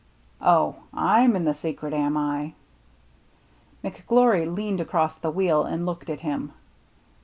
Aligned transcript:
"Oh, 0.53 0.77
I'm 0.95 1.35
in 1.35 1.45
the 1.45 1.53
secret, 1.53 1.93
am 1.93 2.17
I?" 2.17 2.53
McGlory 3.83 4.51
leaned 4.51 4.81
across 4.81 5.13
the 5.15 5.29
wheel 5.29 5.63
and 5.63 5.85
looked 5.85 6.09
at 6.09 6.21
him. 6.21 6.53